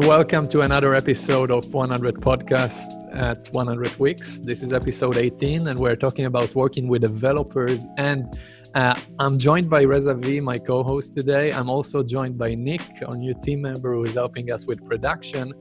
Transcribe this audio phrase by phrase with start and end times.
[0.00, 4.40] Welcome to another episode of 100 Podcast at 100 Weeks.
[4.40, 7.86] This is episode 18, and we're talking about working with developers.
[7.96, 8.38] And
[8.74, 11.50] uh, I'm joined by Reza V, my co host today.
[11.50, 15.54] I'm also joined by Nick, our new team member who is helping us with production.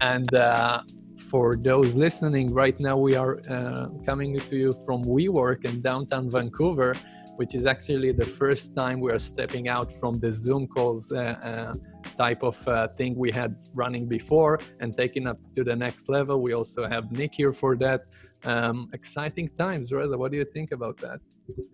[0.00, 0.82] And uh,
[1.28, 6.30] for those listening, right now we are uh, coming to you from WeWork in downtown
[6.30, 6.94] Vancouver,
[7.40, 11.20] which is actually the first time we are stepping out from the Zoom calls uh,
[11.50, 11.72] uh,
[12.18, 16.42] type of uh, thing we had running before and taking up to the next level.
[16.42, 18.00] We also have Nick here for that.
[18.44, 20.16] Um, exciting times, Reza.
[20.16, 21.20] What do you think about that?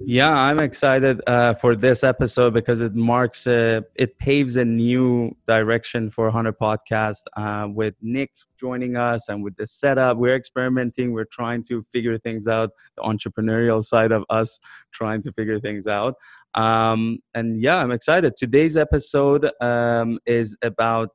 [0.00, 5.36] Yeah, I'm excited uh, for this episode because it marks, uh, it paves a new
[5.46, 10.16] direction for Hunter Podcast uh, with Nick joining us and with the setup.
[10.16, 11.12] We're experimenting.
[11.12, 12.70] We're trying to figure things out.
[12.96, 14.58] The entrepreneurial side of us
[14.92, 16.14] trying to figure things out.
[16.54, 18.36] Um, and yeah, I'm excited.
[18.36, 21.10] Today's episode um, is about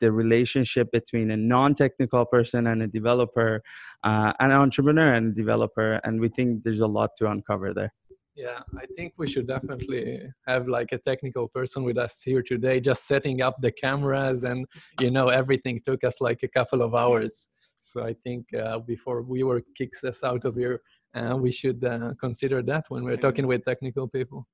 [0.00, 3.62] the relationship between a non-technical person and a developer,
[4.02, 7.92] uh, an entrepreneur and a developer, and we think there's a lot to uncover there.
[8.36, 12.80] Yeah, I think we should definitely have like a technical person with us here today,
[12.80, 14.66] just setting up the cameras and
[15.00, 17.46] you know everything took us like a couple of hours.
[17.80, 20.80] So I think uh, before were kicks us out of here,
[21.14, 24.48] uh, we should uh, consider that when we're talking with technical people.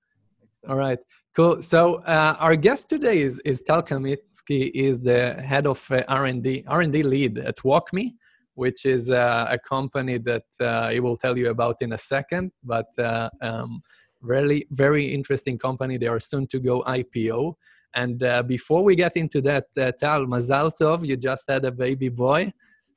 [0.69, 0.99] All right,
[1.35, 1.63] cool.
[1.63, 6.27] So uh, our guest today is is Tal Kamitsky, is the head of uh, R
[6.27, 8.15] and D R and D lead at WalkMe,
[8.55, 12.53] which is uh, a company that uh, he will tell you about in a second.
[12.63, 13.83] But uh, um,
[14.21, 15.97] really, very interesting company.
[15.99, 17.55] They are soon to go IPO.
[17.95, 21.73] And uh, before we get into that, uh, Tal, Mazal Tov, you just had a
[21.73, 22.53] baby boy.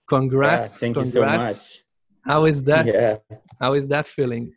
[0.08, 0.76] Congrats!
[0.76, 1.16] Yeah, thank congrats.
[1.16, 1.84] you so much.
[2.26, 2.86] How is that?
[2.86, 3.18] Yeah.
[3.60, 4.54] How is that feeling?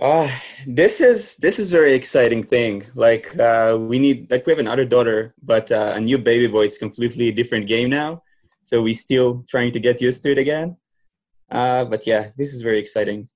[0.00, 0.28] Oh,
[0.66, 2.84] this is this is very exciting thing.
[2.94, 6.64] Like uh, we need like we have another daughter, but uh, a new baby boy
[6.64, 8.22] is completely different game now.
[8.62, 10.76] So we still trying to get used to it again.
[11.50, 13.28] Uh, but yeah, this is very exciting.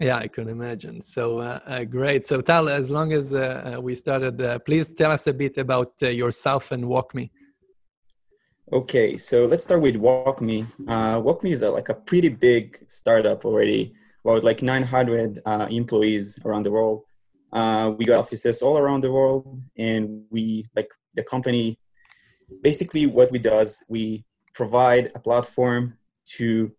[0.00, 1.02] Yeah, I can imagine.
[1.02, 2.26] So uh, uh, great.
[2.26, 5.58] So Tal, as long as uh, uh, we started, uh, please tell us a bit
[5.58, 7.30] about uh, yourself and WalkMe.
[8.72, 10.64] Okay, so let's start with WalkMe.
[10.88, 13.92] Uh, WalkMe is a, like a pretty big startup already,
[14.24, 17.04] about like 900 uh, employees around the world.
[17.52, 21.78] Uh, we got offices all around the world, and we like the company.
[22.62, 25.96] Basically, what we does, we provide a platform
[26.36, 26.72] to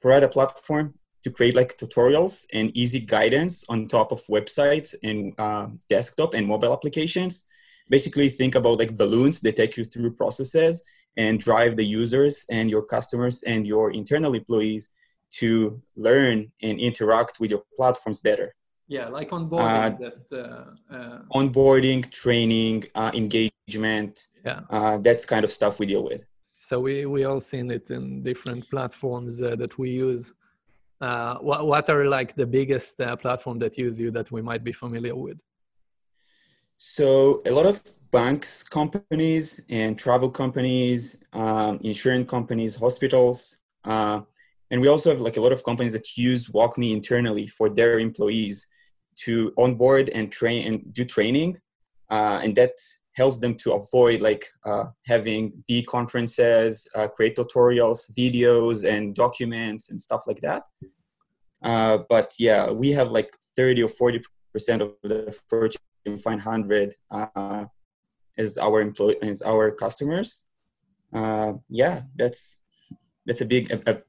[0.00, 5.34] provide a platform to create like tutorials and easy guidance on top of websites and
[5.38, 7.44] uh, desktop and mobile applications
[7.90, 10.82] basically think about like balloons that take you through processes
[11.16, 14.90] and drive the users and your customers and your internal employees
[15.38, 18.54] to learn and interact with your platforms better
[18.88, 19.98] Yeah, like onboarding.
[20.04, 24.14] that, uh, uh, onboarding training uh, engagement
[24.44, 24.60] Yeah.
[24.70, 26.22] uh, that's kind of stuff we deal with
[26.70, 30.32] so we we all seen it in different platforms uh, that we use.
[31.00, 34.62] Uh, what what are like the biggest uh, platform that use you that we might
[34.62, 35.38] be familiar with?
[36.76, 44.20] So a lot of banks, companies, and travel companies, um, insurance companies, hospitals, uh,
[44.70, 47.98] and we also have like a lot of companies that use WalkMe internally for their
[47.98, 48.66] employees
[49.16, 51.58] to onboard and train and do training,
[52.10, 52.72] uh, and that
[53.16, 59.90] helps them to avoid like uh, having B conferences, uh, create tutorials, videos, and documents
[59.90, 60.62] and stuff like that.
[61.62, 64.22] Uh, but yeah, we have like 30 or 40
[64.52, 65.80] percent of the Fortune
[66.18, 67.64] 500 uh,
[68.38, 70.46] as our employees, as our customers.
[71.12, 72.60] Uh, yeah, that's
[73.26, 74.02] that's a big a, a,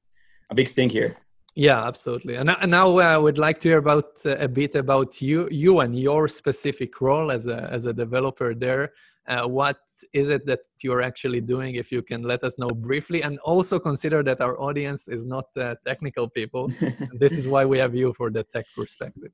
[0.52, 1.18] a big thing here.
[1.56, 2.36] Yeah, absolutely.
[2.36, 5.50] And, and now uh, I would like to hear about uh, a bit about you,
[5.52, 8.94] you and your specific role as a as a developer there.
[9.28, 9.80] Uh, what
[10.14, 11.76] is it that you're actually doing?
[11.76, 15.46] If you can let us know briefly, and also consider that our audience is not
[15.58, 16.68] uh, technical people.
[17.24, 19.32] this is why we have you for the tech perspective.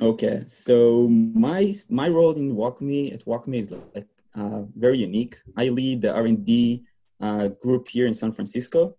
[0.00, 1.08] Okay, so
[1.48, 5.36] my my role in WalkMe at WalkMe is like uh, very unique.
[5.56, 6.84] I lead the R and D
[7.20, 8.96] uh, group here in San Francisco.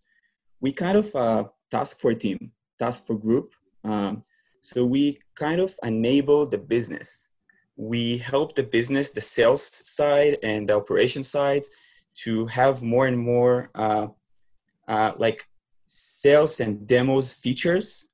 [0.61, 3.53] We kind of uh, task for team, task for group.
[3.83, 4.21] Um,
[4.61, 7.27] so we kind of enable the business.
[7.75, 11.63] We help the business, the sales side and the operation side,
[12.23, 14.07] to have more and more uh,
[14.87, 15.47] uh, like
[15.85, 18.07] sales and demos features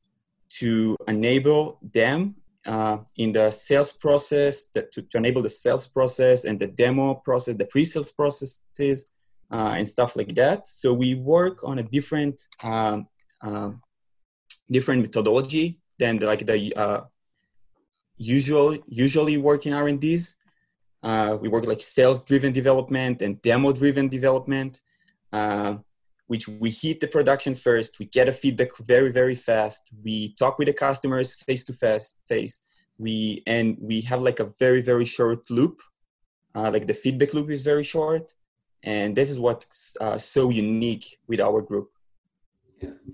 [0.49, 2.35] to enable them
[2.65, 7.55] uh, in the sales process, to, to, enable the sales process and the demo process,
[7.55, 9.05] the pre-sales processes,
[9.51, 10.67] uh, and stuff like that.
[10.67, 13.07] So we work on a different um,
[13.41, 13.81] um,
[14.69, 17.01] different methodology than the, like the uh,
[18.17, 20.35] usual usually work in R&Ds.
[21.03, 24.81] Uh, we work like sales-driven development and demo-driven development,
[25.31, 25.75] uh,
[26.25, 27.99] which we hit the production first.
[27.99, 29.83] We get a feedback very, very fast.
[30.03, 32.17] We talk with the customers face to face.
[32.27, 32.63] Face.
[32.97, 35.81] We and we have like a very, very short loop.
[36.55, 38.33] Uh, like the feedback loop is very short,
[38.83, 41.89] and this is what's uh, so unique with our group.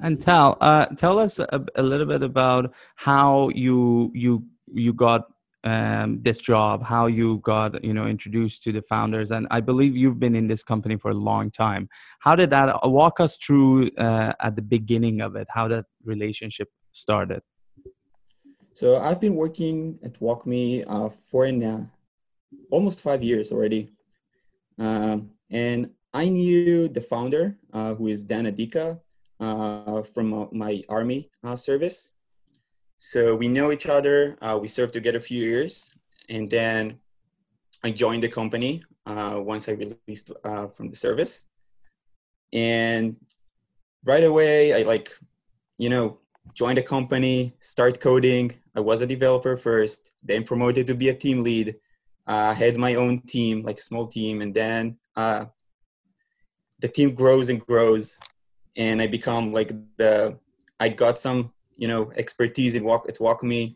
[0.01, 5.27] And Tal, uh, tell us a, a, little bit about how you you you got
[5.63, 9.95] um, this job, how you got you know introduced to the founders, and I believe
[9.95, 11.87] you've been in this company for a long time.
[12.19, 15.47] How did that uh, walk us through uh, at the beginning of it?
[15.49, 17.41] How that relationship started?
[18.73, 21.81] So I've been working at WalkMe uh, for uh,
[22.71, 23.89] almost five years already,
[24.79, 28.99] um, and I knew the founder, uh, who is Dan Adika,
[29.39, 32.13] uh, from my army service
[33.05, 34.37] so we know each other.
[34.41, 35.91] Uh, we served together a few years,
[36.29, 36.99] and then
[37.83, 41.49] I joined the company uh, once I released uh, from the service.
[42.53, 43.17] And
[44.05, 45.11] right away, I like,
[45.77, 46.19] you know,
[46.53, 48.55] joined the company, start coding.
[48.73, 51.75] I was a developer first, then promoted to be a team lead.
[52.25, 55.45] I had my own team, like small team, and then uh,
[56.79, 58.19] the team grows and grows,
[58.75, 60.37] and I become like the.
[60.79, 63.75] I got some you know expertise in walk at WalkMe,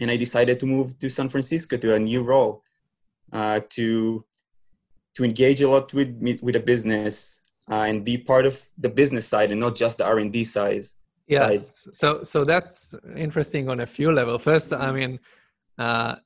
[0.00, 2.62] and I decided to move to San Francisco to a new role
[3.32, 4.24] uh, to
[5.14, 7.40] to engage a lot with with a business
[7.70, 10.44] uh, and be part of the business side and not just the R and D
[10.44, 10.96] size.
[11.26, 11.88] Yes.
[11.92, 14.38] So so that's interesting on a few level.
[14.38, 15.18] First, I mean,
[15.78, 16.16] uh,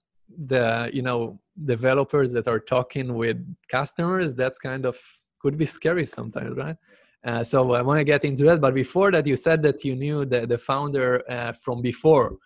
[0.47, 3.39] the you know developers that are talking with
[3.69, 4.35] customers.
[4.35, 4.99] That's kind of
[5.41, 6.77] could be scary sometimes, right?
[7.25, 8.61] Uh, so I want to get into that.
[8.61, 12.37] But before that, you said that you knew the, the founder uh, from before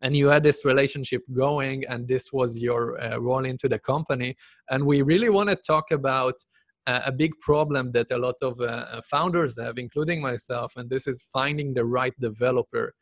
[0.00, 4.36] and you had this relationship going and this was your uh, role into the company.
[4.70, 6.34] And we really want to talk about
[6.86, 11.06] uh, a big problem that a lot of uh, founders have, including myself, and this
[11.06, 12.94] is finding the right developer.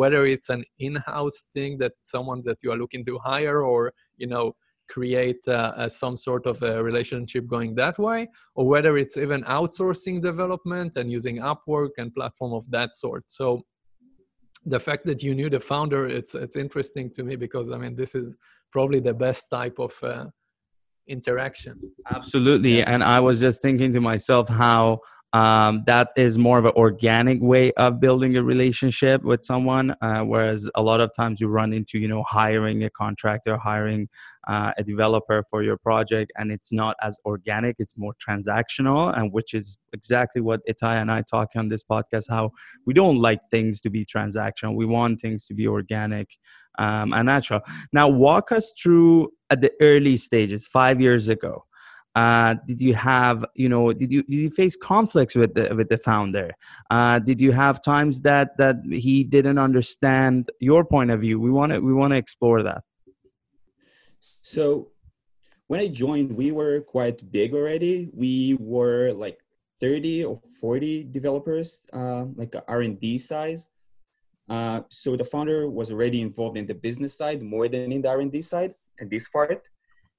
[0.00, 4.26] whether it's an in-house thing that someone that you are looking to hire or you
[4.26, 4.44] know
[4.88, 10.20] create uh, some sort of a relationship going that way, or whether it's even outsourcing
[10.22, 13.24] development and using Upwork and platform of that sort.
[13.28, 13.62] So
[14.64, 17.94] the fact that you knew the founder, it's it's interesting to me because I mean
[17.94, 18.34] this is
[18.72, 20.26] probably the best type of uh,
[21.06, 21.80] interaction.
[22.10, 22.84] Absolutely, yeah.
[22.86, 25.00] and I was just thinking to myself how
[25.32, 30.20] um, that is more of an organic way of building a relationship with someone uh,
[30.20, 34.08] whereas a lot of times you run into you know hiring a contractor hiring
[34.46, 39.32] uh, a developer for your project and it's not as organic it's more transactional and
[39.32, 42.50] which is exactly what itai and i talk on this podcast how
[42.86, 44.74] we don't like things to be transactional.
[44.74, 46.38] We want things to be organic
[46.78, 47.60] um, and natural.
[47.92, 51.64] Now walk us through at the early stages five years ago
[52.18, 55.88] uh, did you have you know did you did you face conflicts with the with
[55.88, 56.48] the founder?
[56.90, 58.76] Uh, did you have times that that
[59.06, 61.36] he didn't understand your point of view?
[61.38, 62.82] We want to we want to explore that.
[64.42, 64.62] So
[65.70, 67.94] when i joined we were quite big already.
[68.24, 69.38] We were like
[69.80, 73.68] 30 or 40 developers uh, like r&d size.
[74.48, 78.08] Uh, so the founder was already involved in the business side more than in the
[78.08, 79.62] r&d side at this part.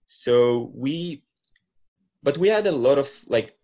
[0.05, 1.23] So we
[2.23, 3.55] but we had a lot of like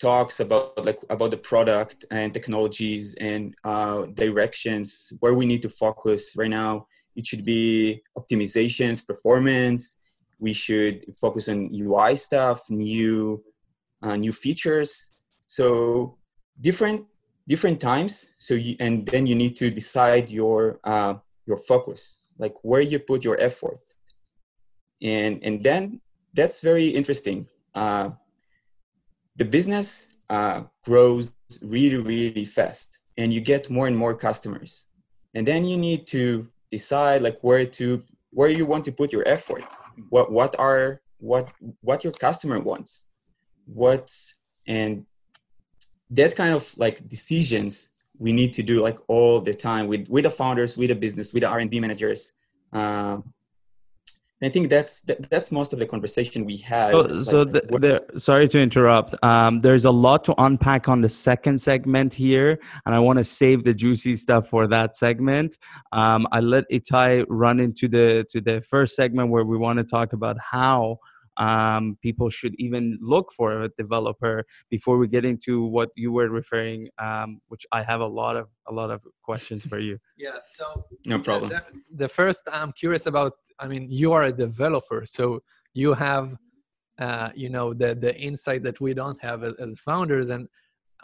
[0.00, 5.68] talks about like about the product and technologies and uh, directions where we need to
[5.68, 6.34] focus.
[6.36, 6.86] Right now
[7.16, 9.98] it should be optimizations performance.
[10.38, 13.42] We should focus on ui stuff new
[14.02, 15.10] uh, new features.
[15.46, 16.18] So
[16.60, 17.06] different
[17.46, 18.34] different times.
[18.38, 21.14] So you and then you need to decide your uh,
[21.46, 23.80] your focus like where you put your effort.
[25.00, 26.00] And and then
[26.34, 28.10] that's very interesting uh,
[29.36, 34.86] the business uh, grows really, really fast and you get more and more customers.
[35.34, 39.26] And then you need to decide like where to where you want to put your
[39.26, 39.64] effort.
[40.08, 43.06] What what are what what your customer wants.
[43.66, 44.12] What
[44.66, 45.06] and
[46.10, 50.24] that kind of like decisions we need to do like all the time with with
[50.24, 52.32] the founders, with the business, with the R and D managers.
[52.72, 53.18] Uh,
[54.42, 56.90] I think that's that, that's most of the conversation we had.
[56.90, 57.60] So, like, so the,
[58.10, 59.14] the, sorry to interrupt.
[59.24, 63.24] Um, there's a lot to unpack on the second segment here, and I want to
[63.24, 65.56] save the juicy stuff for that segment.
[65.92, 69.84] Um, I let Itai run into the to the first segment where we want to
[69.84, 70.98] talk about how
[71.36, 76.28] um, people should even look for a developer before we get into what you were
[76.28, 79.98] referring um, which i have a lot of a lot of questions for you.
[80.16, 81.50] Yeah so no problem.
[81.50, 81.62] the,
[81.96, 85.42] the, first i'm curious about i mean you are a developer so
[85.74, 86.36] you have
[86.98, 90.48] uh, you know the the insight that we don't have as, as founders and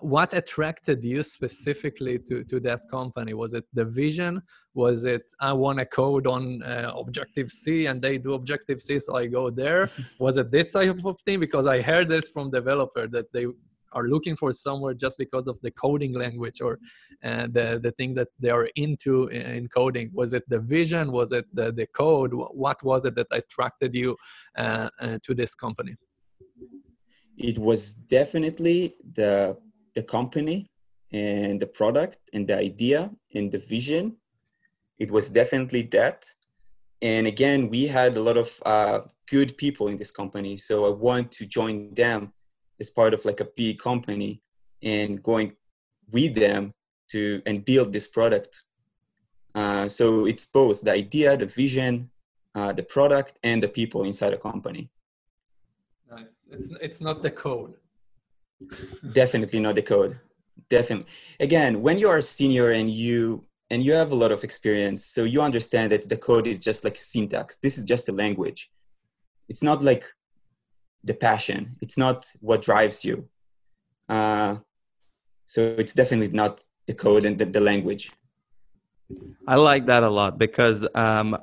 [0.00, 3.34] what attracted you specifically to, to that company?
[3.34, 4.42] Was it the vision?
[4.74, 8.98] Was it i want to code on uh, objective c and they do objective c
[8.98, 9.90] so i go there?
[10.18, 11.40] Was it this type of thing?
[11.40, 13.46] Because i heard this from developer that they
[13.92, 16.78] are looking for somewhere just because of the coding language or
[17.24, 20.10] uh, the the thing that they are into in coding.
[20.12, 21.12] Was it the vision?
[21.12, 22.32] Was it the, the code?
[22.32, 24.16] What was it that attracted you
[24.56, 25.96] uh, uh, to this company?
[27.36, 29.56] It was definitely the
[29.94, 30.70] the company
[31.12, 34.16] and the product and the idea and the vision
[34.98, 36.30] it was definitely that
[37.02, 40.94] and again we had a lot of uh, good people in this company so i
[40.94, 42.32] want to join them
[42.80, 44.40] as part of like a PE company
[44.82, 45.52] and going
[46.10, 46.72] with them
[47.10, 48.62] to and build this product.
[49.54, 52.10] Uh, so it's both the idea, the vision,
[52.54, 54.90] uh, the product, and the people inside a company.
[56.10, 56.46] Nice.
[56.50, 57.74] It's it's not the code.
[59.12, 60.18] Definitely not the code.
[60.68, 61.08] Definitely.
[61.40, 65.04] Again, when you are a senior and you and you have a lot of experience,
[65.04, 67.56] so you understand that the code is just like syntax.
[67.56, 68.70] This is just a language.
[69.48, 70.04] It's not like
[71.04, 73.28] the passion it's not what drives you
[74.08, 74.56] uh,
[75.46, 78.12] so it's definitely not the code and the, the language
[79.46, 81.36] I like that a lot because um,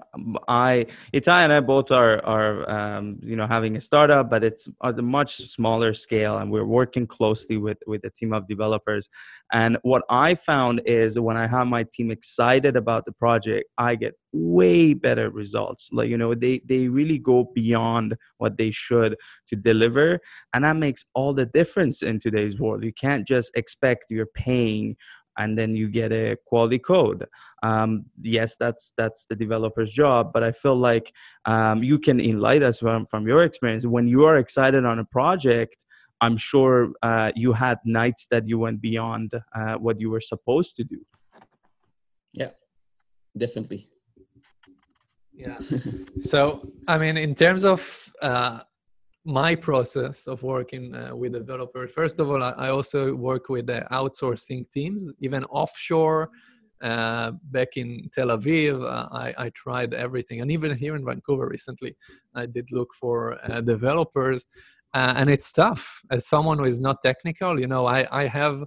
[0.48, 4.70] I Itai and I both are are um, you know having a startup, but it's
[4.84, 9.10] at a much smaller scale, and we're working closely with with a team of developers.
[9.52, 13.96] And what I found is when I have my team excited about the project, I
[13.96, 15.90] get way better results.
[15.92, 20.20] Like you know, they they really go beyond what they should to deliver,
[20.54, 22.84] and that makes all the difference in today's world.
[22.84, 24.96] You can't just expect you're paying
[25.38, 27.26] and then you get a quality code.
[27.64, 31.12] Um, yes that's that's the developer's job but i feel like
[31.46, 33.86] um, you can enlighten us from, from your experience.
[33.86, 35.86] When you are excited on a project
[36.22, 40.76] i'm sure uh, you had nights that you went beyond uh, what you were supposed
[40.78, 41.00] to do.
[42.34, 42.52] Yeah
[43.38, 43.90] definitely.
[45.34, 45.58] Yeah.
[46.20, 47.82] So i mean in terms of
[48.22, 48.60] uh,
[49.28, 51.92] my process of working uh, with developers.
[51.92, 56.32] First of all, I, also work with uh, outsourcing teams, even offshore.
[56.82, 61.48] Uh, back in Tel Aviv, uh, I, I, tried everything, and even here in Vancouver
[61.48, 61.96] recently,
[62.36, 64.46] I did look for uh, developers,
[64.94, 66.02] uh, and it's tough.
[66.12, 68.64] As someone who is not technical, you know, I, I have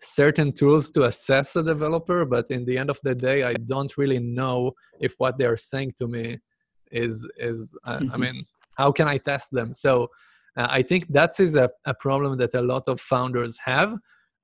[0.00, 3.96] certain tools to assess a developer, but in the end of the day, I don't
[3.96, 6.38] really know if what they are saying to me
[6.90, 8.44] is is I mean
[8.76, 9.72] how can i test them?
[9.72, 10.08] So
[10.56, 13.94] uh, i think that is a, a problem that a lot of founders have.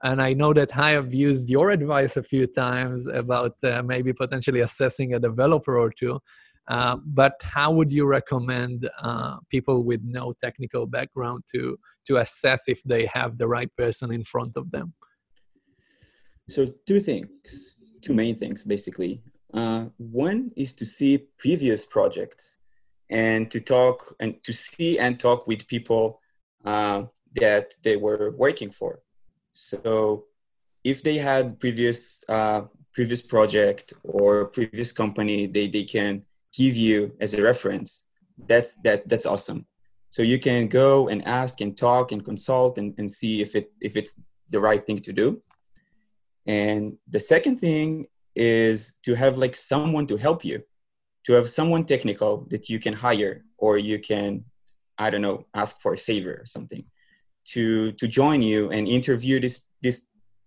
[0.02, 4.12] And i know that i have used your advice a few times about uh, maybe
[4.12, 6.18] potentially assessing a developer or two.
[6.68, 12.68] Uh, but how would you recommend uh, people with no technical background to to assess
[12.68, 14.92] if they have the right person in front of them?
[16.48, 19.22] So two things two main things basically.
[19.52, 22.58] Uh, one is to see previous projects
[23.10, 26.20] and to talk and to see and talk with people
[26.64, 29.00] uh, that they were working for.
[29.52, 30.24] So
[30.84, 32.62] if they had previous uh,
[32.92, 36.22] previous project or previous company, they, they can
[36.56, 38.06] give you as a reference.
[38.38, 39.66] That's that that's awesome.
[40.10, 43.72] So you can go and ask and talk and consult and, and see if it
[43.80, 45.42] if it's the right thing to do.
[46.46, 50.62] And the second thing is to have like someone to help you
[51.26, 54.44] to have someone technical that you can hire or you can
[54.98, 56.84] i don't know ask for a favor or something
[57.44, 60.06] to to join you and interview this this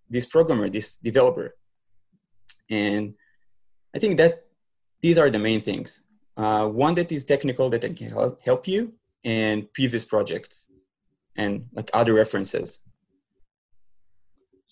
[0.09, 1.55] this programmer this developer.
[2.69, 3.15] And
[3.95, 4.45] i think that
[5.01, 6.01] these are the main things.
[6.37, 10.67] Uh, one that is technical that can help, help you and previous projects
[11.35, 12.79] and like other references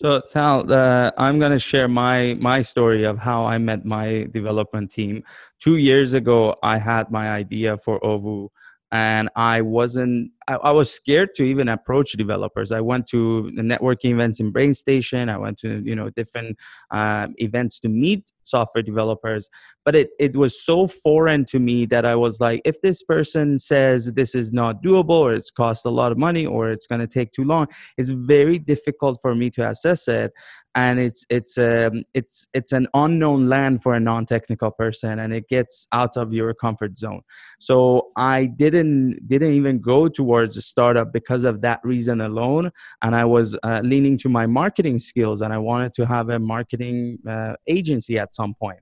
[0.02, 4.28] so Tal, uh, I'm going to share my my story of how I met my
[4.32, 5.24] development team.
[5.60, 8.50] Two years ago, I had my idea for OVOU,
[8.92, 10.32] and I wasn't.
[10.48, 12.72] I, I, was scared to even approach developers.
[12.72, 15.30] I went to the networking events in BrainStation.
[15.30, 16.58] I went to you know different
[16.92, 19.50] uh, events to meet software developers
[19.86, 23.60] but it, it was so foreign to me that i was like if this person
[23.60, 27.02] says this is not doable or it's cost a lot of money or it's going
[27.02, 27.68] to take too long
[27.98, 30.32] it's very difficult for me to assess it
[30.74, 35.48] and it's it's um, it's it's an unknown land for a non-technical person and it
[35.50, 37.22] gets out of your comfort zone
[37.60, 42.72] so i didn't didn't even go towards a startup because of that reason alone
[43.02, 46.40] and i was uh, leaning to my marketing skills and i wanted to have a
[46.40, 48.62] marketing uh, agency at some point.
[48.62, 48.80] point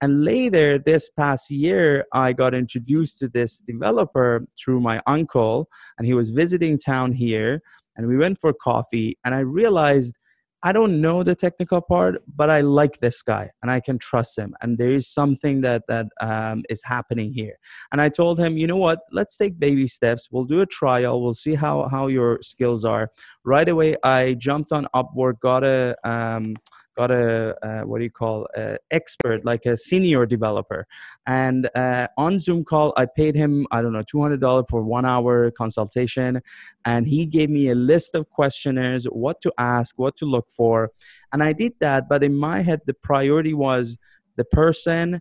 [0.00, 6.06] And later, this past year, I got introduced to this developer through my uncle, and
[6.06, 7.52] he was visiting town here.
[7.96, 10.14] And we went for coffee, and I realized
[10.62, 14.36] I don't know the technical part, but I like this guy and I can trust
[14.36, 14.54] him.
[14.60, 17.58] And there is something that that um, is happening here.
[17.92, 19.00] And I told him, you know what?
[19.12, 20.28] Let's take baby steps.
[20.32, 21.22] We'll do a trial.
[21.22, 23.10] We'll see how how your skills are.
[23.44, 26.56] Right away, I jumped on Upwork, got a um,
[26.98, 28.46] got a what do you call
[28.90, 30.86] expert like a senior developer.
[31.26, 35.50] And uh, on zoom call i paid him i don't know $200 for one hour
[35.62, 36.40] consultation.
[36.84, 40.90] And he gave me a list of questionnaires what to ask what to look for.
[41.32, 43.96] And i did that but in my head the priority was
[44.36, 45.20] the person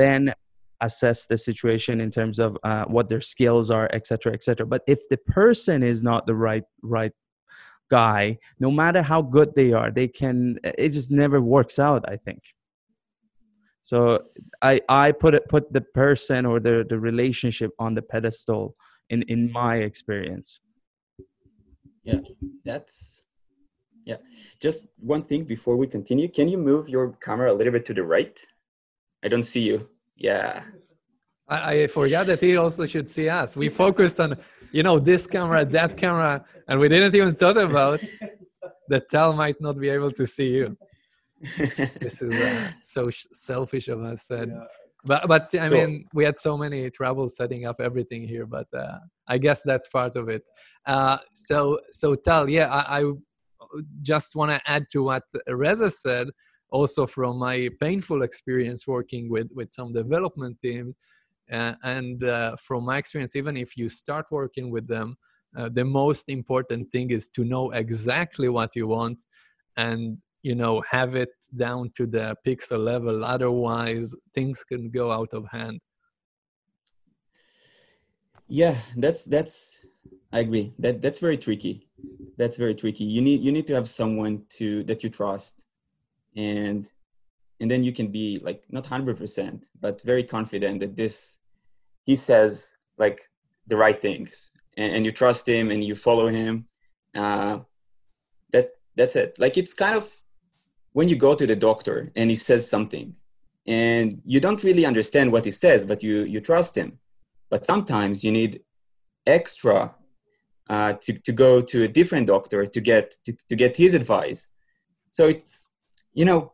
[0.00, 0.34] then
[0.80, 4.66] assess the situation in terms of uh, what their skills are etc cetera, etc cetera.
[4.66, 7.12] but if the person is not the right right
[7.98, 12.16] guy no matter how good they are they can it just never works out i
[12.26, 12.42] think.
[13.90, 13.96] So
[14.70, 18.64] i i put it put the person or the the relationship on the pedestal
[19.12, 20.48] in in my experience.
[22.10, 22.20] Yeah
[22.68, 23.22] that's
[24.10, 24.20] yeah.
[24.60, 27.94] Just one thing before we continue can you move your camera a little bit to
[27.98, 28.36] the right?
[29.24, 29.88] I don't see you.
[30.16, 30.62] Yeah.
[31.48, 33.56] I, I forgot that he also should see us.
[33.56, 34.36] We focused on
[34.72, 38.00] you know, this camera, that camera, and we didn't even thought about
[38.88, 40.76] that Tal might not be able to see you.
[41.58, 44.30] this is uh, so selfish of us.
[44.30, 44.64] And, yeah.
[45.04, 48.46] But but I so, mean, we had so many troubles setting up everything here.
[48.46, 50.44] But uh, I guess that's part of it.
[50.86, 53.12] Uh, so so Tal, yeah, I, I
[54.00, 56.28] just want to add to what Reza said.
[56.70, 60.94] Also, from my painful experience working with with some development teams,
[61.50, 65.16] uh, and uh, from my experience, even if you start working with them,
[65.56, 69.22] uh, the most important thing is to know exactly what you want
[69.76, 73.24] and you know have it down to the pixel level.
[73.24, 75.80] Otherwise things can go out of hand.
[78.48, 79.84] Yeah that's that's
[80.32, 80.72] i agree.
[80.78, 81.88] That that's very tricky.
[82.38, 83.04] That's very tricky.
[83.04, 85.64] You need you need to have someone to that you trust.
[86.34, 86.88] And
[87.62, 91.38] and then you can be like not 100% but very confident that this
[92.04, 93.20] he says like
[93.68, 96.66] the right things and, and you trust him and you follow him
[97.14, 97.60] uh,
[98.52, 99.38] that that's it.
[99.38, 100.12] Like it's kind of
[100.92, 103.14] when you go to the doctor and he says something
[103.66, 106.98] and you don't really understand what he says but you you trust him.
[107.48, 108.62] But sometimes you need
[109.26, 109.94] extra
[110.68, 114.48] uh, to, to go to a different doctor to get to, to get his advice.
[115.12, 115.70] So it's
[116.12, 116.52] you know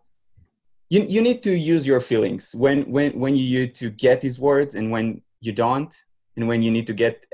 [0.90, 4.40] you, you need to use your feelings when when when you need to get these
[4.40, 5.94] words and when you don't
[6.37, 7.27] and when you need to get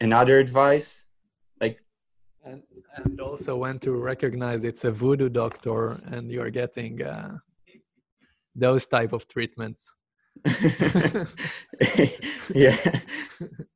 [0.00, 1.06] another advice
[1.60, 1.82] like
[2.44, 2.62] and,
[2.96, 7.36] and also when to recognize it's a voodoo doctor and you're getting uh,
[8.54, 9.94] those type of treatments
[12.54, 12.76] yeah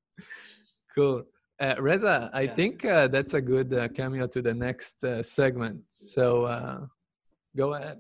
[0.95, 1.25] cool
[1.61, 2.55] uh, Reza, I yeah.
[2.55, 5.81] think uh, that's a good uh, cameo to the next uh, segment.
[5.91, 6.87] So uh,
[7.57, 7.99] go ahead.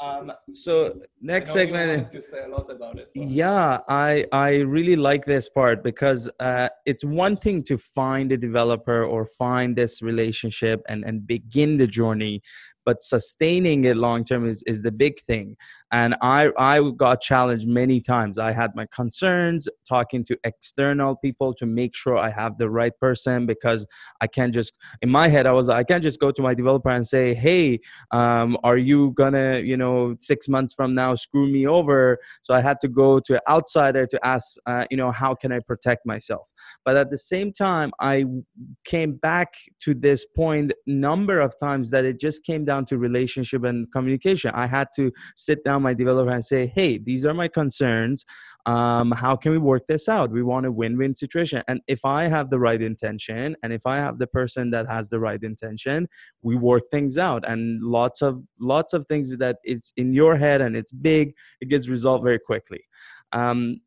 [0.00, 2.10] Um, so next segment.
[2.10, 3.10] To say a lot about it.
[3.14, 3.22] So.
[3.22, 8.36] Yeah, I I really like this part because uh, it's one thing to find a
[8.36, 12.42] developer or find this relationship and and begin the journey,
[12.84, 15.56] but sustaining it long term is is the big thing
[15.92, 18.38] and i i got challenged many times.
[18.38, 22.98] I had my concerns talking to external people to make sure i have the right
[22.98, 23.86] person because
[24.20, 26.88] i can't just in my head i was i can't just go to my developer
[26.88, 27.78] and say hey
[28.10, 32.18] um, are you gonna you know six months from now screw me over?
[32.42, 35.52] So i had to go to an outsider to ask uh, you know how can
[35.52, 36.48] i protect myself?
[36.84, 38.24] But at the same time i
[38.84, 43.64] came back to this point number of times that it just came down to relationship
[43.64, 44.50] and communication.
[44.54, 48.24] I had to sit down my developer and say, hey, these are my concerns.
[48.66, 50.30] Um, how can we work this out?
[50.30, 51.62] We want a win win situation.
[51.68, 55.08] And if I have the right intention and if I have the person that has
[55.08, 56.08] the right intention,
[56.42, 57.48] we work things out.
[57.48, 61.68] And lots of lots of things that it's in your head and it's big, it
[61.68, 62.84] gets resolved very quickly.
[63.32, 63.80] Um,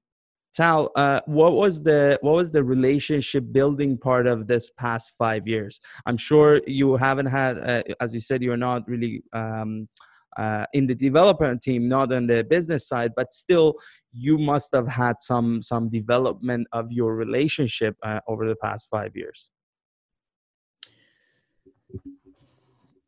[0.55, 5.47] Tal, uh, what was the what was the relationship building part of this past five
[5.47, 5.81] years?
[6.05, 9.89] I'm sure you haven't had, uh, as you said, you're not really um,
[10.38, 13.76] uh, in the development team, not on the business side, but still
[14.12, 19.15] you must have had some some development of your relationship uh, over the past five
[19.15, 19.50] years.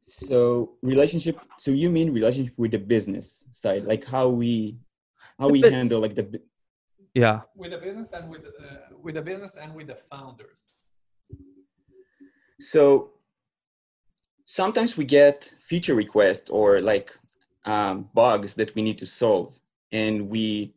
[0.03, 1.39] So relationship.
[1.57, 4.77] So you mean relationship with the business side, like how we
[5.37, 6.41] how we handle like the
[7.13, 10.69] yeah with the business and with uh, with the business and with the founders.
[12.59, 13.11] So
[14.47, 17.13] sometimes we get feature requests or like
[17.65, 19.59] um, bugs that we need to solve
[19.91, 20.73] and we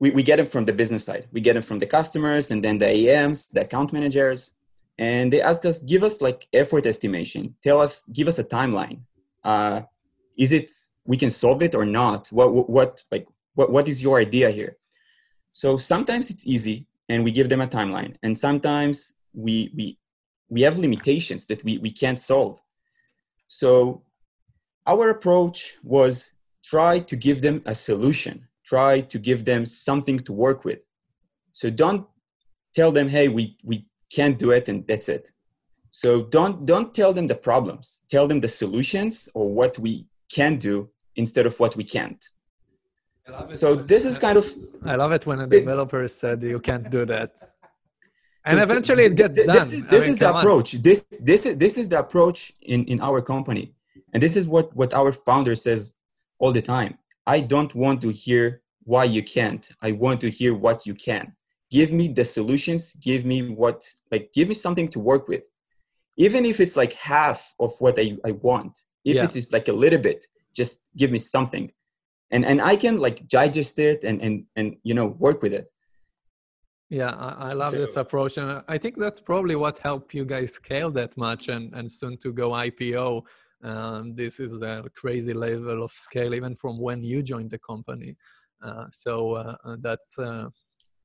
[0.00, 1.28] we, we get them from the business side.
[1.32, 4.52] We get them from the customers and then the AMs, the account managers,
[4.98, 7.54] and they ask us, give us like effort estimation.
[7.62, 9.00] Tell us, give us a timeline.
[9.42, 9.82] Uh,
[10.36, 10.70] is it
[11.04, 12.28] we can solve it or not?
[12.28, 14.76] What what, what like what what is your idea here?
[15.52, 19.98] So sometimes it's easy and we give them a timeline, and sometimes we we
[20.54, 22.56] we have limitations that we we can't solve.
[23.60, 23.68] So
[24.92, 26.14] our approach was
[26.72, 30.80] try to give them a solution try to give them something to work with.
[31.52, 32.06] So don't
[32.74, 33.86] tell them hey we we
[34.16, 35.30] can't do it and that's it.
[35.90, 38.02] So don't don't tell them the problems.
[38.14, 42.22] Tell them the solutions or what we can do instead of what we can't.
[43.52, 44.46] So this is kind of
[44.84, 47.30] i love it when a developer said you can't do that
[48.44, 50.82] and so, eventually it gets done this is, this I mean, is the approach on.
[50.82, 53.74] this this is this is the approach in in our company.
[54.12, 55.94] And this is what what our founder says
[56.38, 56.98] all the time.
[57.26, 59.68] I don't want to hear why you can't.
[59.80, 61.34] I want to hear what you can.
[61.70, 62.94] Give me the solutions.
[62.94, 65.44] Give me what like give me something to work with.
[66.16, 69.24] Even if it's like half of what i, I want if yeah.
[69.24, 71.72] it is like a little bit just give me something.
[72.30, 75.66] And and i can like digest it and and and you know work with it
[76.90, 80.24] yeah i, I love so, this approach and i think that's probably what helped you
[80.24, 83.22] guys scale that much and and soon to go ipo
[83.62, 88.16] um, this is a crazy level of scale even from when you joined the company
[88.62, 90.18] uh, so uh, uh, that's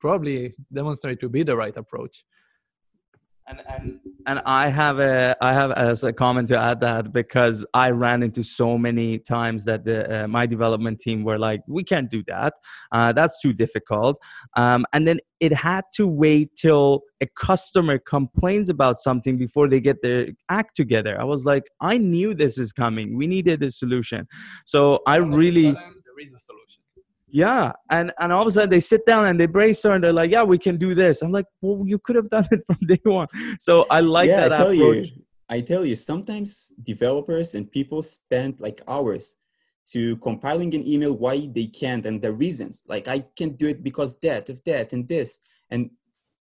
[0.00, 2.24] probably demonstrated to be the right approach.
[3.50, 7.66] And, and and I have a I have as a comment to add that because
[7.74, 11.82] I ran into so many times that the uh, my development team were like we
[11.82, 12.54] can't do that.
[12.92, 14.18] Uh, that's too difficult.
[14.56, 19.80] Um, and then it had to wait till a customer complains about something before they
[19.80, 21.20] get their act together.
[21.20, 23.16] I was like I knew this is coming.
[23.16, 24.28] We needed a solution.
[24.64, 26.82] So I really there is a solution
[27.32, 29.96] yeah, and and all of a sudden they sit down and they brainstorm.
[29.96, 32.46] And they're like, "Yeah, we can do this." I'm like, "Well, you could have done
[32.50, 35.10] it from day one." So I like yeah, that I tell approach.
[35.10, 39.36] You, I tell you, sometimes developers and people spend like hours
[39.92, 42.84] to compiling an email why they can't and the reasons.
[42.88, 45.40] Like, I can't do it because that, of that, and this,
[45.70, 45.90] and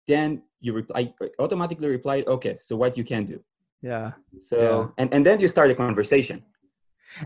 [0.06, 3.42] then you reply automatically reply, "Okay, so what you can do."
[3.82, 4.12] Yeah.
[4.38, 4.88] So yeah.
[4.98, 6.42] and and then you start a conversation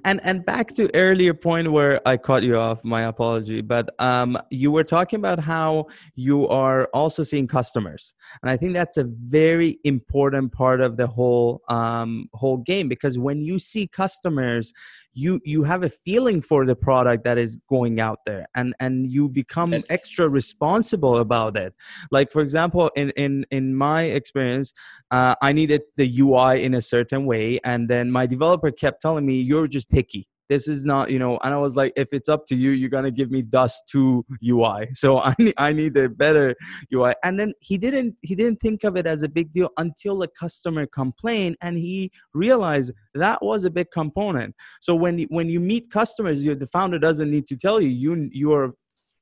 [0.04, 4.36] and and back to earlier point where i cut you off my apology but um,
[4.50, 8.14] you were talking about how you are also seeing customers.
[8.42, 13.18] And i think that's a very important part of the whole um, whole game because
[13.18, 14.72] when you see customers
[15.14, 19.10] you you have a feeling for the product that is going out there and and
[19.10, 19.90] you become it's...
[19.90, 21.74] extra responsible about it.
[22.10, 24.72] Like for example in in in my experience
[25.10, 29.26] uh, i needed the ui in a certain way and then my developer kept telling
[29.26, 32.28] me you're just picky this is not you know and i was like if it's
[32.28, 35.96] up to you you're gonna give me dust 2 ui so i need i need
[35.96, 36.54] a better
[36.94, 40.22] ui and then he didn't he didn't think of it as a big deal until
[40.22, 44.54] a customer complained and he realized that was a big component.
[44.80, 48.28] So when when you meet customers you the founder doesn't need to tell you you
[48.32, 48.74] you're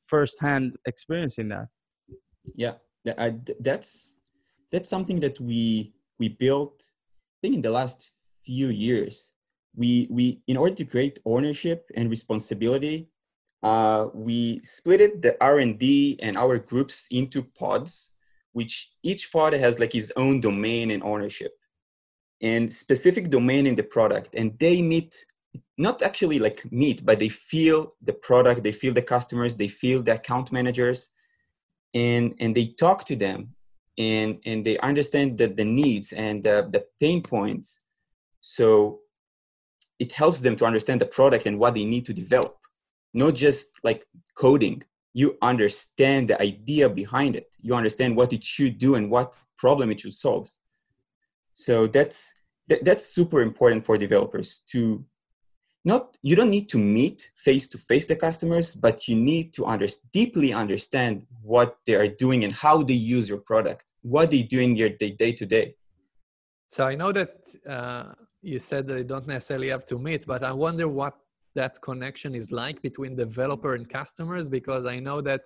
[0.07, 1.67] firsthand experiencing that.
[2.55, 2.75] Yeah.
[3.61, 4.19] That's
[4.73, 6.91] that's something that we we built
[7.37, 8.11] i think in the last
[8.45, 9.33] few years
[9.77, 13.09] we we in order to create ownership and responsibility
[13.63, 18.17] uh, we split the r&d and our groups into pods
[18.53, 21.53] which each pod has like his own domain and ownership
[22.41, 24.31] and specific domain in the product.
[24.35, 25.25] And they meet
[25.79, 30.03] not actually like meet but they feel the product they feel the customers they feel
[30.03, 31.11] the account managers
[31.95, 33.55] and and they talk to them
[33.99, 37.83] and and they understand the, the needs and the, the pain points.
[38.41, 39.01] So
[39.99, 42.59] it helps them to understand the product and what they need to develop
[43.17, 44.83] not just like coding.
[45.15, 47.49] You understand the idea behind it.
[47.63, 50.49] You understand what it should do and what problem it should solve.
[51.55, 52.35] So that's
[52.69, 55.05] that, that's super important for developers to
[55.85, 59.65] not you don't need to meet face to face the customers but you need to
[59.65, 64.43] under, deeply understand what they are doing and how they use your product what they
[64.43, 65.77] do in your day to day.
[66.69, 67.35] So i know that
[67.75, 68.13] uh,
[68.47, 71.15] you said that you don't necessarily have to meet, but I wonder what
[71.55, 75.41] that connection is like between developer and customers because I know that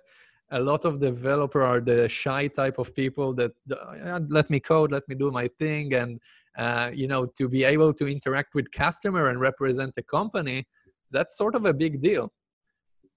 [0.51, 4.91] a lot of developer are the shy type of people that uh, let me code,
[4.91, 6.19] let me do my thing, and
[6.57, 10.67] uh, you know to be able to interact with customer and represent a company,
[11.09, 12.31] that's sort of a big deal.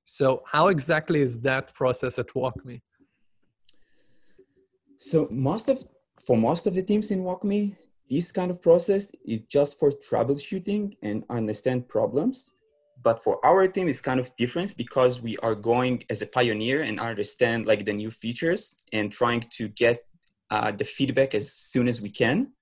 [0.05, 2.81] So how exactly is that process at WalkMe?
[4.99, 5.85] So most of
[6.25, 7.77] for most of the teams in WalkMe,
[8.09, 12.53] this kind of process is just for troubleshooting and understand problems.
[13.03, 16.83] But for our team it's kind of different because we are going as a pioneer
[16.83, 20.05] and understand like the new features and trying to get
[20.51, 22.53] uh, the feedback as soon as we can.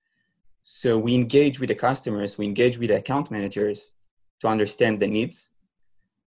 [0.65, 3.95] So we engage with the customers we engage with the account managers
[4.41, 5.53] to understand the needs.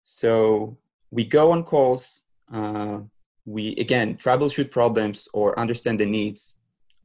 [0.03, 0.77] So
[1.11, 2.23] we go on calls
[2.53, 2.99] uh,
[3.45, 6.57] we again troubleshoot problems or understand the needs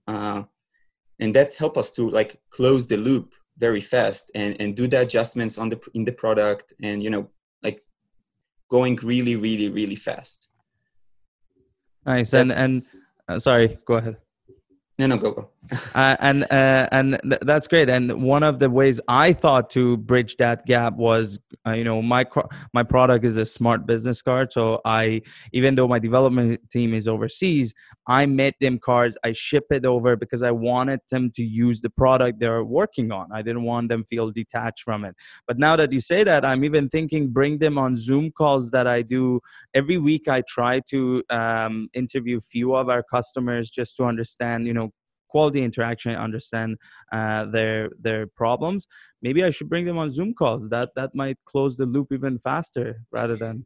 [0.07, 0.43] uh,
[1.21, 5.01] and that help us to like close the loop very fast and and do the
[5.01, 7.29] adjustments on the in the product and you know
[7.63, 7.83] like
[8.71, 10.49] going really really really fast.
[12.07, 12.31] Nice.
[12.31, 12.83] That's, and and
[13.29, 14.17] uh, sorry go ahead.
[14.99, 15.51] No, no, go go.
[15.95, 17.89] Uh, and uh, and th- that's great.
[17.91, 22.01] And one of the ways I thought to bridge that gap was, uh, you know,
[22.01, 22.25] my
[22.73, 24.53] my product is a smart business card.
[24.53, 27.75] So I, even though my development team is overseas,
[28.07, 29.19] I made them cards.
[29.23, 33.29] I ship it over because I wanted them to use the product they're working on.
[33.33, 35.15] I didn't want them feel detached from it.
[35.47, 38.87] But now that you say that, I'm even thinking bring them on Zoom calls that
[38.87, 39.41] I do
[39.75, 40.27] every week.
[40.27, 44.91] I try to um, interview a few of our customers just to understand, you know
[45.31, 46.71] quality interaction, understand
[47.13, 48.87] uh, their their problems.
[49.23, 50.69] Maybe I should bring them on Zoom calls.
[50.69, 53.65] That that might close the loop even faster rather than.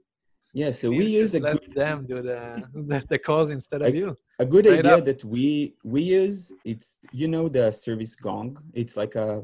[0.56, 2.40] Yeah, so we use a let good, them do the,
[2.90, 4.16] the, the calls instead of you.
[4.38, 5.04] A good Straight idea up.
[5.04, 8.58] that we we use it's you know the service gong.
[8.72, 9.42] It's like a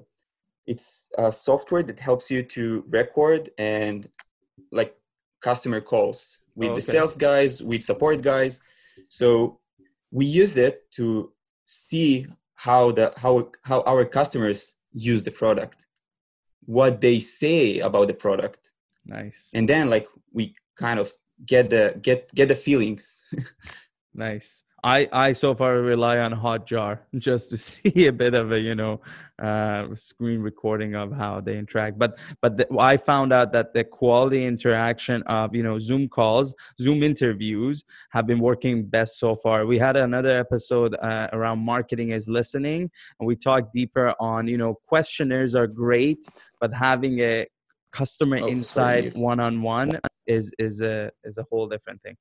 [0.67, 4.09] it's a software that helps you to record and
[4.71, 4.95] like
[5.41, 6.77] customer calls with oh, okay.
[6.77, 8.63] the sales guys, with support guys.
[9.09, 9.59] So
[10.11, 11.33] we use it to
[11.71, 15.87] see how the how how our customers use the product
[16.67, 18.71] what they say about the product.
[19.05, 19.51] Nice.
[19.55, 21.13] And then like we kind of
[21.45, 23.23] get the get get the feelings.
[24.13, 28.59] Nice I I so far rely on Hotjar just to see a bit of a
[28.59, 29.01] you know
[29.41, 31.99] uh, screen recording of how they interact.
[31.99, 36.55] But but the, I found out that the quality interaction of you know Zoom calls,
[36.81, 39.67] Zoom interviews have been working best so far.
[39.67, 44.59] We had another episode uh, around marketing is listening, and we talked deeper on you
[44.59, 46.25] know questionnaires are great,
[46.61, 47.47] but having a
[47.93, 52.17] customer oh, insight one on one is is a is a whole different thing.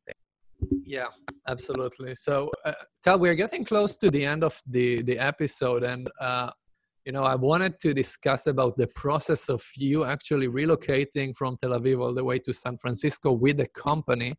[0.83, 1.07] Yeah,
[1.47, 2.15] absolutely.
[2.15, 6.49] So, uh, Tal, we're getting close to the end of the the episode, and uh,
[7.05, 11.71] you know, I wanted to discuss about the process of you actually relocating from Tel
[11.71, 14.33] Aviv all the way to San Francisco with the company,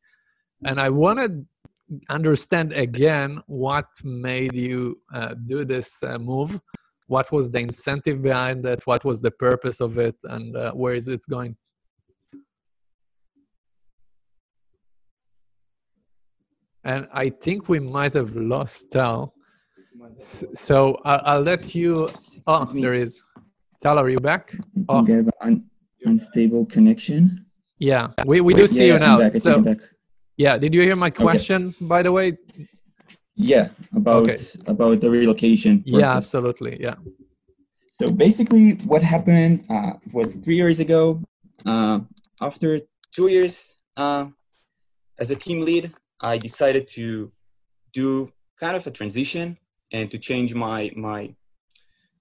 [0.64, 1.46] and I wanted
[2.08, 6.60] understand again what made you uh, do this uh, move.
[7.06, 8.86] What was the incentive behind it?
[8.86, 11.56] What was the purpose of it, and uh, where is it going?
[16.84, 19.34] And I think we might have lost Tal.
[20.18, 22.08] So I'll, I'll let you.
[22.46, 23.22] Oh, there is.
[23.80, 24.54] Tal, are you back?
[24.88, 25.00] Oh.
[25.00, 25.64] Okay, un-
[26.04, 27.46] unstable connection.
[27.78, 29.30] Yeah, we, we do see yeah, you now.
[29.38, 29.64] So,
[30.36, 31.86] yeah, did you hear my question, okay.
[31.86, 32.36] by the way?
[33.34, 34.36] Yeah, about okay.
[34.66, 35.82] about the relocation.
[35.82, 36.00] Process.
[36.00, 36.80] Yeah, absolutely.
[36.80, 36.96] Yeah.
[37.90, 41.22] So basically, what happened uh, was three years ago.
[41.64, 42.00] Uh,
[42.40, 42.80] after
[43.12, 44.26] two years uh,
[45.18, 47.32] as a team lead, I decided to
[47.92, 49.58] do kind of a transition
[49.92, 51.34] and to change my my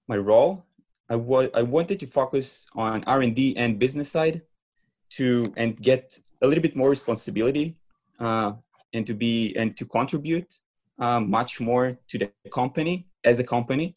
[0.07, 0.65] my role.
[1.09, 4.41] I was I wanted to focus on R and D and business side
[5.17, 7.75] to and get a little bit more responsibility
[8.19, 8.53] uh,
[8.93, 10.59] and to be and to contribute
[10.99, 13.95] uh, much more to the company as a company.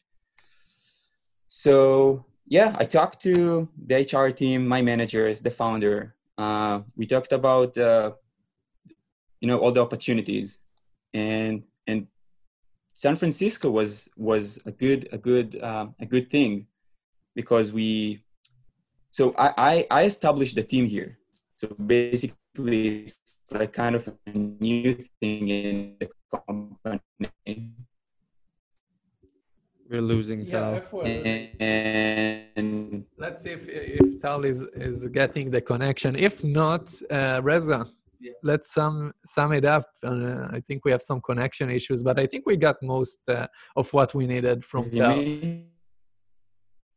[1.47, 6.15] So yeah, I talked to the HR team, my managers, the founder.
[6.37, 8.11] Uh, we talked about uh,
[9.43, 10.61] you know all the opportunities.
[11.13, 12.07] And and
[12.93, 16.67] san francisco was was a good a good uh, a good thing
[17.35, 18.23] because we
[19.11, 21.19] so I, I i established the team here.
[21.55, 27.73] So basically it's like kind of a new thing in the company.
[29.89, 31.01] We're losing yeah, Tal.
[32.55, 36.15] And, let's see if if Tal is is getting the connection.
[36.15, 37.79] If not, uh, Reza,
[38.23, 38.31] yeah.
[38.43, 39.85] let's sum sum it up.
[40.03, 43.47] Uh, I think we have some connection issues, but I think we got most uh,
[43.75, 45.23] of what we needed from Tal.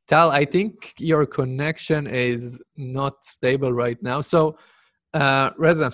[0.09, 4.21] Tal, I think your connection is not stable right now.
[4.21, 4.57] So,
[5.13, 5.93] uh, Reza.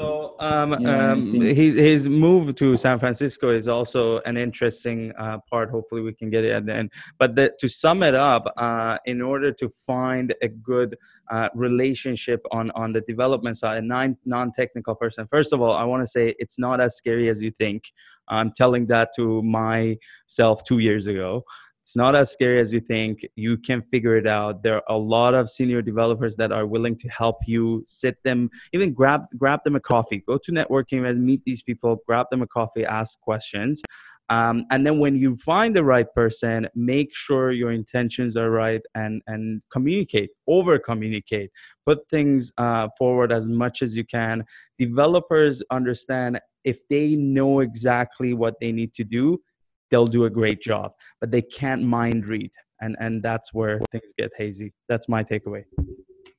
[0.00, 5.68] So um, um, his, his move to San Francisco is also an interesting uh, part.
[5.68, 6.92] Hopefully, we can get it at the end.
[7.18, 10.96] But the, to sum it up, uh, in order to find a good
[11.30, 15.26] uh, relationship on on the development side, a non non technical person.
[15.26, 17.92] First of all, I want to say it's not as scary as you think.
[18.28, 21.44] I'm telling that to myself two years ago
[21.90, 23.26] it's not as scary as you think.
[23.34, 24.62] You can figure it out.
[24.62, 27.82] There are a lot of senior developers that are willing to help you.
[27.84, 30.22] Sit them, even grab grab them a coffee.
[30.24, 33.82] Go to networking events, meet these people, grab them a coffee, ask questions.
[34.28, 38.82] Um, and then when you find the right person, make sure your intentions are right
[38.94, 41.50] and and communicate, over communicate,
[41.84, 44.44] put things uh, forward as much as you can.
[44.78, 49.40] Developers understand if they know exactly what they need to do,
[49.90, 52.50] they'll do a great job but they can't mind read.
[52.82, 54.72] And and that's where things get hazy.
[54.88, 55.64] That's my takeaway.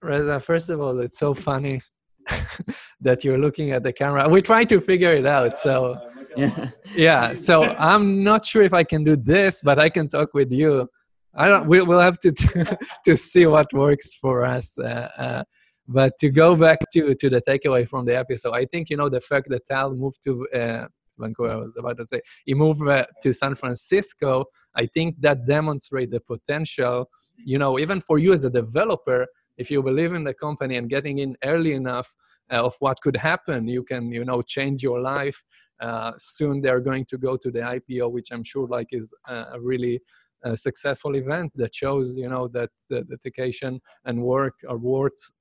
[0.01, 1.81] Reza first of all it's so funny
[3.01, 4.27] that you're looking at the camera.
[4.27, 5.97] We're trying to figure it out so
[6.37, 10.33] yeah yeah so i'm not sure if i can do this but i can talk
[10.33, 10.87] with you.
[11.33, 12.31] I don't we, will have to
[13.05, 15.43] to see what works for us uh, uh,
[15.87, 19.09] but to go back to to the takeaway from the episode i think you know
[19.09, 20.85] the fact that tal moved to uh,
[21.17, 24.45] Vancouver, I was about to say, he moved uh, to San Francisco.
[24.76, 29.69] I think that demonstrates the potential, you know, even for you as a developer, if
[29.69, 32.13] you believe in the company and getting in early enough
[32.52, 35.43] uh, of what could happen, you can, you know, change your life.
[35.80, 39.60] Uh, soon they're going to go to the IPO, which I'm sure like is a
[39.60, 40.00] really
[40.43, 45.32] uh, successful event that shows, you know, that the dedication and work are worth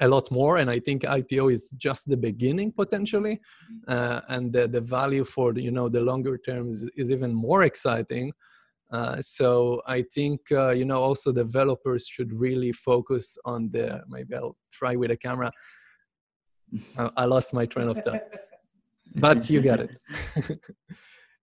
[0.00, 3.36] a lot more and i think ipo is just the beginning potentially.
[3.36, 3.92] Mm-hmm.
[3.92, 7.32] uh, and the, the value for the, you know the longer term is, is even
[7.34, 8.32] more exciting.
[8.92, 14.34] Uh, so i think uh, you know also developers should really focus on the maybe
[14.34, 15.50] i'll try with a camera.
[16.98, 18.22] I, I lost my train of thought.
[19.16, 19.90] But you got it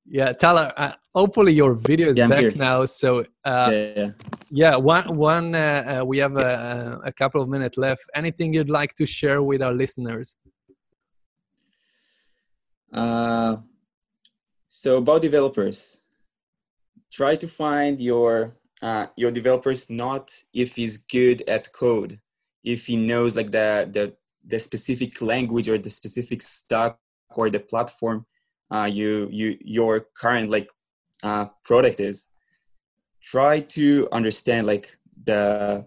[0.05, 0.73] Yeah, Tyler.
[0.75, 2.85] Uh, hopefully your video is yeah, back now.
[2.85, 4.09] So uh, yeah, yeah,
[4.49, 4.75] yeah.
[4.75, 5.55] One, one.
[5.55, 8.03] Uh, uh we have a, a, couple of minutes left.
[8.15, 10.35] Anything you'd like to share with our listeners?
[12.91, 13.57] Uh,
[14.67, 16.01] so about developers,
[17.11, 22.19] try to find your uh, your developers not if he's good at code,
[22.63, 26.97] if he knows like the the the specific language or the specific stack
[27.35, 28.25] or the platform
[28.71, 30.69] uh, you you your current like
[31.23, 32.29] uh, product is
[33.23, 35.85] try to understand like the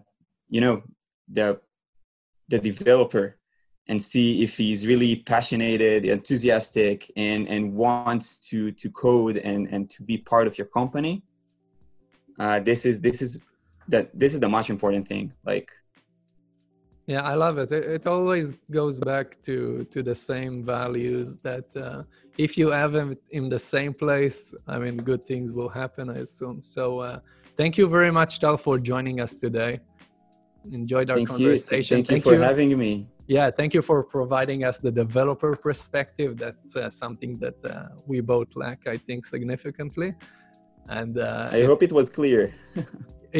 [0.49, 0.81] you know
[1.27, 1.59] the
[2.47, 3.37] the developer
[3.87, 9.89] and see if he's really passionate enthusiastic and and wants to to code and and
[9.89, 11.23] to be part of your company.
[12.39, 13.39] Uh, this is this is
[13.87, 15.33] that this is the much important thing.
[15.45, 15.71] Like
[17.07, 17.71] yeah i love it.
[17.71, 22.03] it it, always goes back to to the same values that uh,
[22.37, 26.17] if you have them in the same place i mean good things will happen i
[26.25, 26.61] assume.
[26.61, 27.19] So uh,
[27.55, 29.79] thank you very much tal for joining us today.
[30.71, 32.03] Enjoyed our thank conversation you.
[32.03, 32.41] Thank, thank you for you.
[32.41, 33.07] having me.
[33.27, 36.37] Yeah thank you for providing us the developer perspective.
[36.37, 40.09] That's uh, something that uh, we both lack i think significantly.
[40.89, 42.53] And uh, i hope it was clear.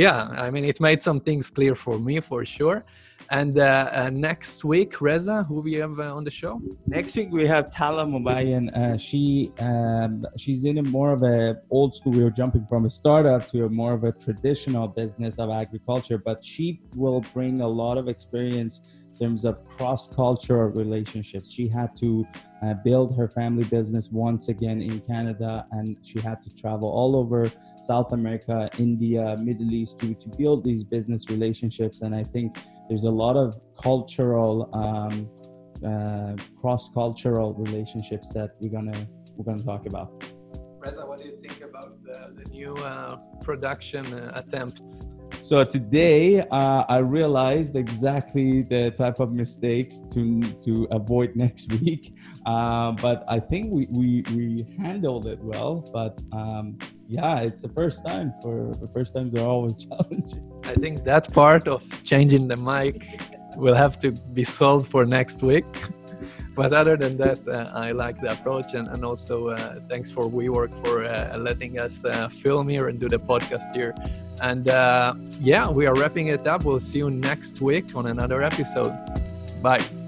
[0.06, 2.84] Yeah i mean it made some things clear for me for sure
[3.30, 6.62] and uh, uh, next week, Reza, who we have uh, on the show?
[6.86, 9.00] Next week we have Tala Mubayan.
[9.00, 12.12] She um, she's in a more of a old school.
[12.14, 16.18] We are jumping from a startup to a more of a traditional business of agriculture,
[16.18, 21.52] but she will bring a lot of experience terms of cross-cultural relationships.
[21.52, 22.26] She had to
[22.66, 27.16] uh, build her family business once again in Canada, and she had to travel all
[27.16, 27.50] over
[27.82, 32.02] South America, India, Middle East to to build these business relationships.
[32.02, 33.50] And I think there's a lot of
[33.82, 35.30] cultural, um,
[35.90, 40.08] uh, cross-cultural relationships that we're gonna we're gonna talk about.
[40.80, 44.82] Reza, what do you think about the, the new uh, production uh, attempt?
[45.46, 52.18] So today uh, I realized exactly the type of mistakes to to avoid next week.
[52.48, 55.86] Uh, but I think we, we we handled it well.
[55.94, 58.34] But um, yeah, it's the first time.
[58.42, 60.44] For the first times are always challenging.
[60.64, 62.96] I think that part of changing the mic
[63.56, 65.70] will have to be solved for next week.
[66.56, 70.24] but other than that, uh, I like the approach, and, and also uh, thanks for
[70.24, 73.94] WeWork for uh, letting us uh, film here and do the podcast here.
[74.42, 76.66] And uh, yeah, we are wrapping it up.
[76.66, 78.94] We'll see you next week on another episode.
[79.62, 80.05] Bye.